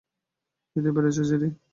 [0.75, 1.49] নিতে পেরেছ, জেরি?